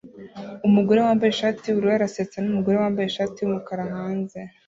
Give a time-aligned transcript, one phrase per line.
[0.67, 4.39] Umugore wambaye ishati yubururu arasetsa numugore wambaye ishati yumukara hanze